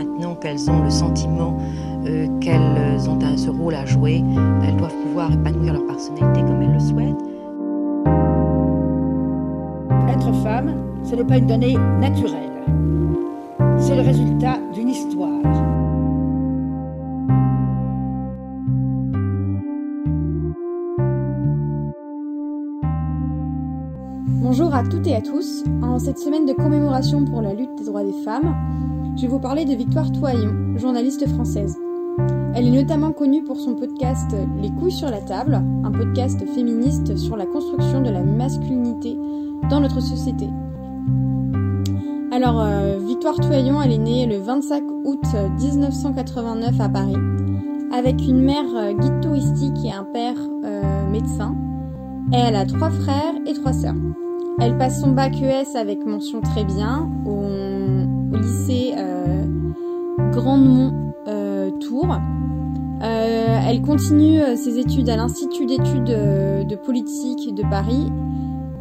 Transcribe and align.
maintenant 0.00 0.34
qu'elles 0.34 0.70
ont 0.70 0.82
le 0.82 0.90
sentiment 0.90 1.58
euh, 2.06 2.26
qu'elles 2.40 3.08
ont 3.08 3.18
ce 3.36 3.50
rôle 3.50 3.74
à 3.74 3.86
jouer, 3.86 4.22
ben, 4.22 4.62
elles 4.66 4.76
doivent 4.76 4.96
pouvoir 5.06 5.32
épanouir 5.32 5.74
leur 5.74 5.86
personnalité 5.86 6.40
comme 6.40 6.62
elles 6.62 6.72
le 6.72 6.80
souhaitent. 6.80 7.24
Être 10.08 10.32
femme, 10.42 10.74
ce 11.04 11.14
n'est 11.14 11.24
pas 11.24 11.36
une 11.36 11.46
donnée 11.46 11.76
naturelle. 12.00 12.50
C'est 13.78 13.96
le 13.96 14.02
résultat 14.02 14.58
d'une 14.74 14.88
histoire. 14.88 15.28
Bonjour 24.42 24.74
à 24.74 24.82
toutes 24.82 25.06
et 25.06 25.14
à 25.14 25.20
tous. 25.20 25.64
En 25.82 25.98
cette 25.98 26.18
semaine 26.18 26.46
de 26.46 26.52
commémoration 26.52 27.24
pour 27.24 27.40
la 27.40 27.54
lutte 27.54 27.76
des 27.78 27.84
droits 27.84 28.02
des 28.02 28.24
femmes, 28.24 28.54
je 29.16 29.22
vais 29.22 29.28
vous 29.28 29.40
parler 29.40 29.64
de 29.64 29.74
Victoire 29.74 30.10
Toyon, 30.12 30.76
journaliste 30.76 31.28
française. 31.28 31.76
Elle 32.54 32.66
est 32.66 32.82
notamment 32.82 33.12
connue 33.12 33.42
pour 33.42 33.56
son 33.56 33.74
podcast 33.74 34.34
Les 34.60 34.70
couilles 34.70 34.92
sur 34.92 35.10
la 35.10 35.20
table, 35.20 35.62
un 35.84 35.90
podcast 35.90 36.38
féministe 36.54 37.16
sur 37.16 37.36
la 37.36 37.46
construction 37.46 38.00
de 38.00 38.10
la 38.10 38.22
masculinité 38.22 39.16
dans 39.68 39.80
notre 39.80 40.00
société. 40.00 40.48
Alors, 42.32 42.60
euh, 42.60 42.98
Victoire 42.98 43.36
Toyon, 43.36 43.82
elle 43.82 43.92
est 43.92 43.98
née 43.98 44.26
le 44.26 44.38
25 44.38 44.82
août 45.04 45.24
1989 45.58 46.80
à 46.80 46.88
Paris, 46.88 47.16
avec 47.92 48.20
une 48.22 48.42
mère 48.42 48.64
euh, 48.76 48.92
guide 48.92 49.20
touristique 49.20 49.84
et 49.84 49.92
un 49.92 50.04
père 50.04 50.36
euh, 50.64 51.08
médecin. 51.10 51.56
Elle 52.32 52.54
a 52.54 52.64
trois 52.64 52.90
frères 52.90 53.34
et 53.46 53.52
trois 53.54 53.72
sœurs. 53.72 53.96
Elle 54.60 54.76
passe 54.78 55.00
son 55.00 55.12
bac 55.12 55.34
ES 55.40 55.76
avec 55.76 56.04
mention 56.06 56.40
très 56.40 56.64
bien 56.64 57.10
au, 58.32 58.36
lycée 58.36 58.94
euh, 58.96 59.44
Grandemont 60.32 61.12
euh. 61.28 61.70
Euh, 63.02 63.60
elle 63.66 63.80
continue 63.80 64.40
ses 64.56 64.78
études 64.78 65.08
à 65.08 65.16
l'Institut 65.16 65.64
d'études 65.64 66.04
de 66.04 66.74
politique 66.76 67.54
de 67.54 67.62
Paris 67.62 68.12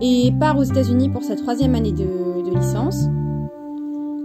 et 0.00 0.32
part 0.40 0.58
aux 0.58 0.62
États-Unis 0.62 1.10
pour 1.10 1.22
sa 1.22 1.36
troisième 1.36 1.74
année 1.74 1.92
de, 1.92 2.42
de, 2.42 2.56
licence. 2.56 3.06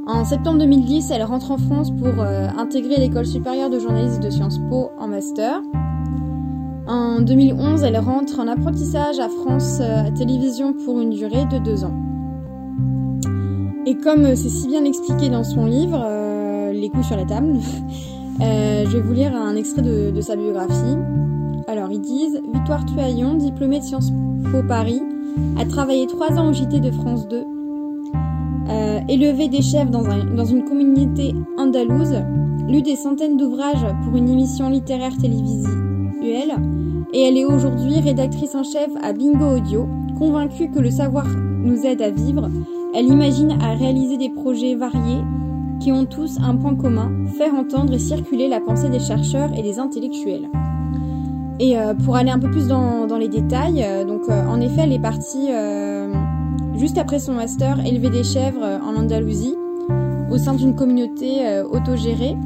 En 0.07 0.23
septembre 0.23 0.59
2010, 0.59 1.11
elle 1.11 1.23
rentre 1.23 1.51
en 1.51 1.57
France 1.57 1.91
pour 1.91 2.23
intégrer 2.23 2.97
l'école 2.97 3.25
supérieure 3.25 3.69
de 3.69 3.79
journalisme 3.79 4.21
de 4.21 4.29
Sciences 4.29 4.59
Po 4.69 4.91
en 4.97 5.07
master. 5.07 5.61
En 6.87 7.21
2011, 7.21 7.83
elle 7.83 7.97
rentre 7.99 8.39
en 8.39 8.47
apprentissage 8.47 9.19
à 9.19 9.29
France 9.29 9.79
euh, 9.79 10.09
Télévisions 10.11 10.73
pour 10.73 10.99
une 10.99 11.11
durée 11.11 11.45
de 11.45 11.57
deux 11.59 11.85
ans. 11.85 12.10
Et 13.85 13.95
comme 13.95 14.35
c'est 14.35 14.49
si 14.49 14.67
bien 14.67 14.85
expliqué 14.85 15.29
dans 15.29 15.43
son 15.43 15.65
livre, 15.65 16.01
euh, 16.03 16.71
Les 16.71 16.89
coups 16.89 17.07
sur 17.07 17.17
la 17.17 17.25
table, 17.25 17.53
euh, 18.41 18.85
je 18.85 18.97
vais 18.97 19.01
vous 19.01 19.13
lire 19.13 19.35
un 19.35 19.55
extrait 19.55 19.81
de, 19.81 20.11
de, 20.11 20.21
sa 20.21 20.35
biographie. 20.35 20.97
Alors, 21.67 21.91
ils 21.91 22.01
disent 22.01 22.41
Victoire 22.53 22.85
Tuaillon, 22.85 23.35
diplômée 23.35 23.79
de 23.79 23.83
Sciences 23.83 24.11
Po 24.51 24.63
Paris, 24.67 25.01
a 25.57 25.65
travaillé 25.65 26.07
trois 26.07 26.31
ans 26.37 26.49
au 26.49 26.53
JT 26.53 26.79
de 26.79 26.91
France 26.91 27.27
2, 27.27 27.45
euh, 28.69 28.99
élevé 29.09 29.47
des 29.47 29.61
chefs 29.61 29.89
dans, 29.89 30.05
un, 30.05 30.25
dans 30.35 30.45
une 30.45 30.63
communauté 30.63 31.33
andalouse, 31.57 32.15
lu 32.67 32.81
des 32.81 32.95
centaines 32.95 33.37
d'ouvrages 33.37 33.85
pour 34.03 34.15
une 34.15 34.29
émission 34.29 34.69
littéraire 34.69 35.17
télévisée 35.17 35.69
et 37.13 37.23
elle 37.23 37.37
est 37.37 37.45
aujourd'hui 37.45 37.99
rédactrice 37.99 38.55
en 38.55 38.63
chef 38.63 38.89
à 39.01 39.13
Bingo 39.13 39.57
Audio. 39.57 39.87
Convaincue 40.17 40.69
que 40.69 40.79
le 40.79 40.91
savoir 40.91 41.25
nous 41.27 41.85
aide 41.85 42.01
à 42.01 42.09
vivre, 42.09 42.49
elle 42.93 43.05
imagine 43.05 43.51
à 43.61 43.73
réaliser 43.73 44.17
des 44.17 44.29
projets 44.29 44.75
variés 44.75 45.23
qui 45.79 45.91
ont 45.91 46.05
tous 46.05 46.37
un 46.39 46.55
point 46.55 46.75
commun, 46.75 47.11
faire 47.37 47.53
entendre 47.55 47.93
et 47.93 47.99
circuler 47.99 48.47
la 48.47 48.59
pensée 48.59 48.89
des 48.89 48.99
chercheurs 48.99 49.49
et 49.57 49.63
des 49.63 49.79
intellectuels. 49.79 50.49
Et 51.59 51.77
euh, 51.77 51.93
pour 51.93 52.15
aller 52.15 52.31
un 52.31 52.39
peu 52.39 52.49
plus 52.49 52.67
dans, 52.67 53.07
dans 53.07 53.17
les 53.17 53.27
détails, 53.27 53.83
euh, 53.83 54.03
donc 54.03 54.21
euh, 54.29 54.45
en 54.47 54.59
effet, 54.61 54.81
elle 54.83 54.93
est 54.93 54.99
partie 54.99 55.47
euh, 55.51 56.13
juste 56.75 56.97
après 56.97 57.19
son 57.19 57.33
master 57.33 57.85
élever 57.85 58.09
des 58.09 58.23
chèvres 58.23 58.79
en 58.83 58.95
Andalousie, 58.95 59.55
au 60.31 60.37
sein 60.37 60.53
d'une 60.53 60.75
communauté 60.75 61.61
autogérée 61.69 62.37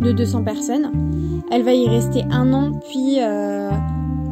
de 0.00 0.12
200 0.12 0.44
personnes. 0.44 0.92
Elle 1.50 1.62
va 1.62 1.72
y 1.72 1.88
rester 1.88 2.24
un 2.30 2.52
an, 2.52 2.72
puis 2.90 3.16
euh, 3.20 3.70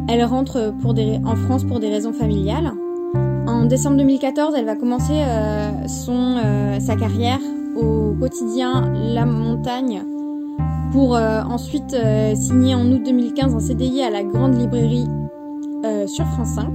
elle 0.08 0.22
rentre 0.24 0.74
pour 0.82 0.92
des, 0.92 1.18
en 1.24 1.34
France 1.34 1.64
pour 1.64 1.80
des 1.80 1.88
raisons 1.88 2.12
familiales. 2.12 2.72
En 3.66 3.68
décembre 3.68 3.96
2014, 3.96 4.54
elle 4.56 4.64
va 4.64 4.76
commencer 4.76 5.24
euh, 5.26 5.88
son, 5.88 6.36
euh, 6.36 6.78
sa 6.78 6.94
carrière 6.94 7.40
au 7.74 8.12
quotidien 8.12 8.92
La 8.94 9.26
Montagne 9.26 10.04
pour 10.92 11.16
euh, 11.16 11.42
ensuite 11.42 11.96
signer 12.36 12.76
en 12.76 12.86
août 12.92 13.02
2015 13.04 13.56
un 13.56 13.58
CDI 13.58 14.02
à 14.02 14.10
la 14.10 14.22
Grande 14.22 14.56
Librairie 14.56 15.08
sur 16.06 16.24
France 16.26 16.50
5. 16.50 16.68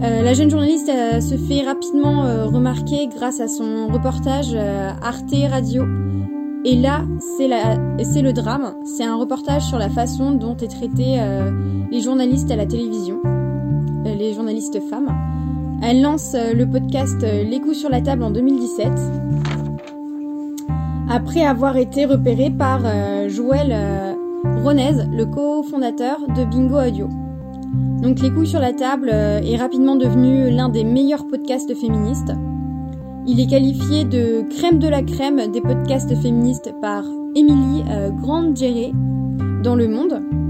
la 0.00 0.32
jeune 0.32 0.48
journaliste 0.48 0.90
se 1.20 1.36
fait 1.36 1.60
rapidement 1.60 2.22
remarquer 2.46 3.08
grâce 3.08 3.40
à 3.40 3.48
son 3.48 3.88
reportage 3.88 4.54
Arte 4.54 5.34
Radio 5.50 5.84
et 6.64 6.76
là, 6.76 7.04
c'est 7.36 8.22
le 8.22 8.32
drame. 8.32 8.76
C'est 8.96 9.04
un 9.04 9.16
reportage 9.16 9.64
sur 9.64 9.78
la 9.78 9.90
façon 9.90 10.32
dont 10.32 10.56
est 10.56 10.68
traité 10.68 11.18
les 11.90 12.00
journalistes 12.00 12.50
à 12.50 12.56
la 12.56 12.64
télévision, 12.64 13.20
les 14.04 14.32
journalistes 14.32 14.80
femmes. 14.88 15.14
Elle 15.82 16.00
lance 16.00 16.34
euh, 16.34 16.54
le 16.54 16.66
podcast 16.66 17.22
euh, 17.22 17.44
Les 17.44 17.60
coups 17.60 17.76
sur 17.76 17.90
la 17.90 18.00
table 18.00 18.22
en 18.22 18.30
2017, 18.30 18.88
après 21.08 21.44
avoir 21.44 21.76
été 21.76 22.06
repérée 22.06 22.50
par 22.50 22.80
euh, 22.84 23.28
Joël 23.28 23.76
Ronez, 24.62 25.04
le 25.12 25.26
cofondateur 25.26 26.18
de 26.34 26.44
Bingo 26.44 26.80
Audio. 26.80 27.08
Donc 28.02 28.20
Les 28.20 28.30
coups 28.30 28.48
sur 28.48 28.60
la 28.60 28.72
table 28.72 29.10
est 29.10 29.56
rapidement 29.56 29.96
devenu 29.96 30.50
l'un 30.50 30.68
des 30.68 30.84
meilleurs 30.84 31.26
podcasts 31.26 31.74
féministes. 31.74 32.32
Il 33.26 33.40
est 33.40 33.46
qualifié 33.46 34.04
de 34.04 34.44
crème 34.48 34.78
de 34.78 34.88
la 34.88 35.02
crème 35.02 35.50
des 35.50 35.60
podcasts 35.60 36.14
féministes 36.20 36.72
par 36.80 37.04
Émilie 37.34 37.82
Grande-Géré 38.20 38.92
dans 39.62 39.74
Le 39.74 39.88
Monde. 39.88 40.45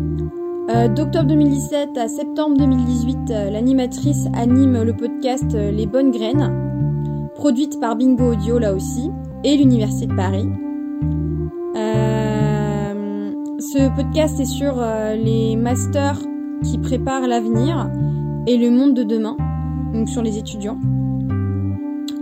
Euh, 0.69 0.88
D'octobre 0.88 1.27
2017 1.28 1.97
à 1.97 2.09
septembre 2.09 2.56
2018, 2.56 3.31
euh, 3.31 3.50
l'animatrice 3.50 4.27
anime 4.34 4.82
le 4.82 4.97
podcast 4.97 5.54
euh, 5.54 5.71
Les 5.71 5.87
Bonnes 5.87 6.10
Graines, 6.10 7.31
produite 7.37 7.78
par 7.78 7.94
Bingo 7.94 8.32
Audio 8.32 8.59
là 8.59 8.75
aussi, 8.75 9.12
et 9.44 9.56
l'Université 9.56 10.06
de 10.06 10.15
Paris. 10.15 10.49
Ce 13.59 13.94
podcast 13.94 14.41
est 14.41 14.47
sur 14.47 14.82
les 15.16 15.56
masters 15.56 16.19
qui 16.62 16.78
préparent 16.78 17.26
l'avenir 17.26 17.91
et 18.47 18.56
le 18.56 18.71
monde 18.71 18.94
de 18.94 19.03
demain, 19.03 19.37
donc 19.93 20.09
sur 20.09 20.22
les 20.22 20.38
étudiants. 20.38 20.78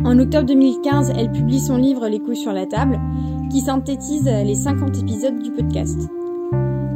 En 0.04 0.18
octobre 0.18 0.46
2015, 0.46 1.12
elle 1.16 1.30
publie 1.30 1.60
son 1.60 1.76
livre 1.76 2.08
Les 2.08 2.18
couilles 2.18 2.36
sur 2.36 2.52
la 2.52 2.66
table, 2.66 2.98
qui 3.50 3.60
synthétise 3.60 4.24
les 4.24 4.54
50 4.54 4.98
épisodes 4.98 5.38
du 5.38 5.52
podcast. 5.52 6.08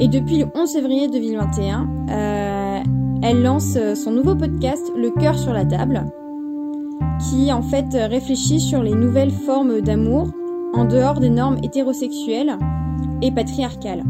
Et 0.00 0.08
depuis 0.08 0.38
le 0.38 0.46
11 0.54 0.72
février 0.72 1.08
2021, 1.08 1.88
euh, 2.10 2.78
elle 3.22 3.42
lance 3.42 3.76
son 3.94 4.10
nouveau 4.12 4.34
podcast 4.36 4.92
Le 4.96 5.10
cœur 5.10 5.38
sur 5.38 5.52
la 5.52 5.64
table, 5.64 6.04
qui 7.28 7.52
en 7.52 7.62
fait 7.62 7.86
réfléchit 7.92 8.60
sur 8.60 8.82
les 8.82 8.94
nouvelles 8.94 9.32
formes 9.32 9.80
d'amour 9.80 10.28
en 10.74 10.84
dehors 10.84 11.18
des 11.18 11.30
normes 11.30 11.58
hétérosexuelles 11.62 12.56
et 13.22 13.32
patriarcales. 13.32 14.04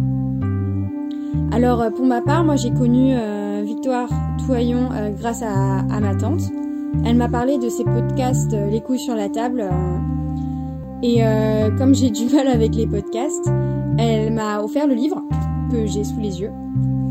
Alors 1.53 1.83
pour 1.97 2.05
ma 2.05 2.21
part, 2.21 2.45
moi 2.45 2.57
j'ai 2.57 2.71
connu 2.71 3.15
euh, 3.15 3.63
Victoire 3.65 4.09
Toyon 4.47 4.91
euh, 4.93 5.11
grâce 5.11 5.43
à, 5.43 6.01
ma 6.01 6.15
tante. 6.15 6.43
Elle 7.05 7.17
m'a 7.17 7.29
parlé 7.29 7.59
de 7.59 7.69
ses 7.69 7.85
podcasts 7.85 8.55
euh, 8.55 8.71
Les 8.71 8.81
couilles 8.81 8.99
sur 8.99 9.15
la 9.15 9.29
table. 9.29 9.61
Euh, 9.61 9.99
et 11.03 11.25
euh, 11.25 11.71
comme 11.77 11.95
j'ai 11.95 12.11
du 12.11 12.27
mal 12.35 12.49
avec 12.49 12.75
les 12.75 12.87
podcasts, 12.87 13.49
elle 13.99 14.33
m'a 14.33 14.61
offert 14.63 14.87
le 14.87 14.95
livre 14.95 15.23
que 15.71 15.87
j'ai 15.87 16.05
sous 16.05 16.21
les 16.21 16.41
yeux. 16.41 16.53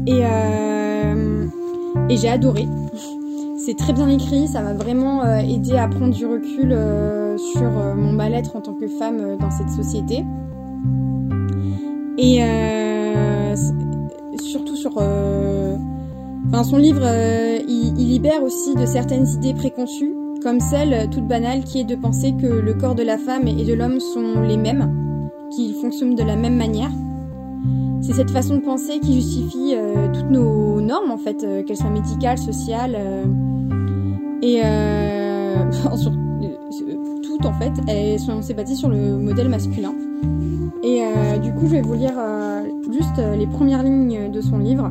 Et, 0.05 0.21
euh, 0.23 1.45
et 2.09 2.17
j'ai 2.17 2.29
adoré. 2.29 2.67
C'est 3.57 3.75
très 3.75 3.93
bien 3.93 4.07
écrit, 4.07 4.47
ça 4.47 4.61
m'a 4.61 4.73
vraiment 4.73 5.23
euh, 5.23 5.39
aidé 5.39 5.73
à 5.73 5.87
prendre 5.87 6.13
du 6.13 6.25
recul 6.25 6.71
euh, 6.71 7.37
sur 7.37 7.69
mon 7.69 8.13
mal-être 8.13 8.55
en 8.55 8.61
tant 8.61 8.73
que 8.73 8.87
femme 8.87 9.37
dans 9.37 9.51
cette 9.51 9.69
société. 9.69 10.23
Et 12.17 12.39
surtout 14.41 14.75
sur 14.75 14.93
Enfin, 16.49 16.63
son 16.63 16.77
livre, 16.77 17.03
il, 17.67 17.93
il, 17.99 18.07
libère 18.07 18.41
aussi 18.41 18.73
de 18.73 18.85
certaines 18.85 19.27
idées 19.27 19.53
préconçues, 19.53 20.15
comme 20.41 20.61
celle 20.61 21.09
toute 21.09 21.27
banale 21.27 21.65
qui 21.65 21.81
est 21.81 21.83
de 21.83 21.95
penser 21.95 22.33
que 22.39 22.47
le 22.47 22.73
corps 22.73 22.95
de 22.95 23.03
la 23.03 23.17
femme 23.17 23.47
et 23.47 23.65
de 23.65 23.73
l'homme 23.73 23.99
sont 23.99 24.39
les 24.41 24.55
mêmes, 24.55 25.29
qu'ils 25.51 25.73
fonctionnent 25.75 26.15
de 26.15 26.23
la 26.23 26.37
même 26.37 26.55
manière. 26.55 26.91
C'est 28.01 28.13
cette 28.13 28.31
façon 28.31 28.55
de 28.55 28.61
penser 28.61 28.99
qui 28.99 29.15
justifie 29.15 29.73
euh, 29.75 30.07
toutes 30.13 30.29
nos 30.29 30.79
normes, 30.81 31.11
en 31.11 31.17
fait, 31.17 31.43
euh, 31.43 31.63
qu'elles 31.63 31.77
soient 31.77 31.89
médicales, 31.89 32.37
sociales, 32.37 32.95
euh, 32.97 33.25
et 34.41 34.61
sur, 35.97 36.11
en 37.43 37.53
fait, 37.53 37.73
elles 37.87 38.19
sont, 38.19 38.39
bâti 38.55 38.75
sur 38.75 38.89
le 38.89 39.17
modèle 39.17 39.49
masculin. 39.49 39.93
Et 40.83 41.01
du 41.41 41.53
coup, 41.53 41.65
je 41.65 41.71
vais 41.71 41.81
vous 41.81 41.95
lire 41.95 42.13
juste 42.91 43.21
les 43.37 43.45
premières 43.45 43.83
lignes 43.83 44.31
de 44.31 44.41
son 44.41 44.57
livre. 44.57 44.89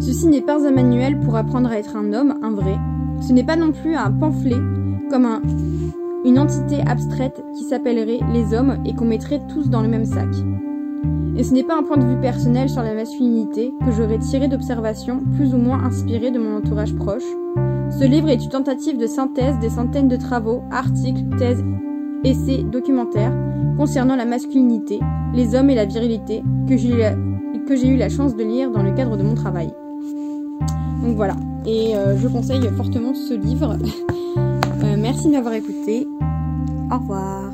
Ceci 0.00 0.28
n'est 0.28 0.40
pas 0.40 0.66
un 0.66 0.70
manuel 0.70 1.20
pour 1.20 1.36
apprendre 1.36 1.68
à 1.70 1.78
être 1.78 1.96
un 1.96 2.12
homme, 2.12 2.34
un 2.42 2.50
vrai. 2.50 2.76
Ce 3.20 3.32
n'est 3.32 3.44
pas 3.44 3.56
non 3.56 3.72
plus 3.72 3.94
un 3.96 4.10
pamphlet 4.10 4.56
comme 5.10 5.26
un, 5.26 5.42
une 6.24 6.38
entité 6.38 6.80
abstraite 6.86 7.44
qui 7.56 7.64
s'appellerait 7.64 8.20
les 8.32 8.54
hommes 8.54 8.78
et 8.84 8.94
qu'on 8.94 9.04
mettrait 9.04 9.40
tous 9.48 9.68
dans 9.68 9.82
le 9.82 9.88
même 9.88 10.04
sac. 10.04 10.28
Et 11.38 11.44
ce 11.44 11.54
n'est 11.54 11.62
pas 11.62 11.78
un 11.78 11.84
point 11.84 11.96
de 11.96 12.04
vue 12.04 12.20
personnel 12.20 12.68
sur 12.68 12.82
la 12.82 12.94
masculinité 12.94 13.72
que 13.86 13.92
j'aurais 13.92 14.18
tiré 14.18 14.48
d'observations 14.48 15.20
plus 15.36 15.54
ou 15.54 15.58
moins 15.58 15.84
inspirées 15.84 16.32
de 16.32 16.38
mon 16.40 16.56
entourage 16.56 16.96
proche. 16.96 17.22
Ce 17.96 18.04
livre 18.04 18.28
est 18.28 18.42
une 18.42 18.50
tentative 18.50 18.98
de 18.98 19.06
synthèse 19.06 19.56
des 19.60 19.70
centaines 19.70 20.08
de 20.08 20.16
travaux, 20.16 20.64
articles, 20.72 21.24
thèses, 21.38 21.64
essais, 22.24 22.64
documentaires 22.64 23.32
concernant 23.76 24.16
la 24.16 24.24
masculinité, 24.24 24.98
les 25.32 25.54
hommes 25.54 25.70
et 25.70 25.76
la 25.76 25.84
virilité 25.84 26.42
que 26.68 26.76
j'ai 26.76 27.88
eu, 27.88 27.96
la 27.96 28.08
chance 28.08 28.34
de 28.34 28.42
lire 28.42 28.72
dans 28.72 28.82
le 28.82 28.92
cadre 28.92 29.16
de 29.16 29.22
mon 29.22 29.34
travail. 29.34 29.72
Donc 31.04 31.14
voilà, 31.14 31.36
et 31.64 31.96
euh, 31.96 32.18
je 32.18 32.26
conseille 32.26 32.68
fortement 32.76 33.14
ce 33.14 33.34
livre. 33.34 33.76
euh, 34.82 34.96
merci 34.98 35.28
de 35.28 35.32
m'avoir 35.32 35.54
écouté. 35.54 36.08
Au 36.90 36.98
revoir. 36.98 37.52